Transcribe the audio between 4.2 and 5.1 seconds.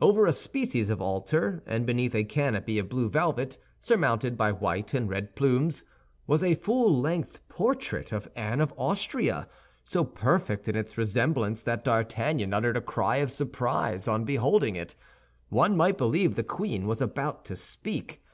by white and